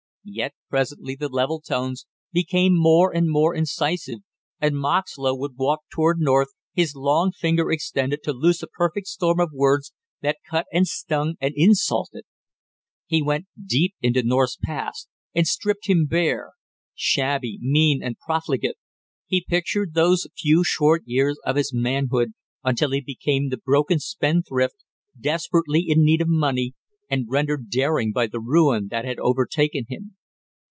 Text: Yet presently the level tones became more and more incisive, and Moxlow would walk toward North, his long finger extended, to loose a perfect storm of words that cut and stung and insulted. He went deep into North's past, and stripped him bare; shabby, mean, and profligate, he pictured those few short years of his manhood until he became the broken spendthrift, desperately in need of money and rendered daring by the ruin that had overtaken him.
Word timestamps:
Yet 0.23 0.53
presently 0.69 1.15
the 1.15 1.29
level 1.29 1.59
tones 1.59 2.05
became 2.31 2.75
more 2.77 3.11
and 3.11 3.27
more 3.27 3.55
incisive, 3.55 4.19
and 4.59 4.77
Moxlow 4.77 5.33
would 5.35 5.57
walk 5.57 5.81
toward 5.91 6.19
North, 6.19 6.49
his 6.75 6.93
long 6.95 7.31
finger 7.31 7.71
extended, 7.71 8.21
to 8.25 8.31
loose 8.31 8.61
a 8.61 8.67
perfect 8.67 9.07
storm 9.07 9.39
of 9.39 9.49
words 9.51 9.93
that 10.21 10.37
cut 10.47 10.67
and 10.71 10.87
stung 10.87 11.37
and 11.41 11.55
insulted. 11.57 12.25
He 13.07 13.23
went 13.23 13.47
deep 13.65 13.95
into 13.99 14.21
North's 14.21 14.59
past, 14.63 15.09
and 15.33 15.47
stripped 15.47 15.87
him 15.89 16.05
bare; 16.05 16.51
shabby, 16.93 17.57
mean, 17.59 18.03
and 18.03 18.15
profligate, 18.19 18.75
he 19.25 19.41
pictured 19.49 19.95
those 19.95 20.27
few 20.37 20.63
short 20.63 21.01
years 21.05 21.39
of 21.47 21.55
his 21.55 21.73
manhood 21.73 22.33
until 22.63 22.91
he 22.91 23.01
became 23.01 23.49
the 23.49 23.57
broken 23.57 23.97
spendthrift, 23.97 24.75
desperately 25.19 25.83
in 25.87 26.05
need 26.05 26.21
of 26.21 26.27
money 26.29 26.75
and 27.09 27.25
rendered 27.29 27.69
daring 27.69 28.13
by 28.13 28.25
the 28.25 28.39
ruin 28.39 28.87
that 28.89 29.03
had 29.03 29.19
overtaken 29.19 29.83
him. 29.89 30.15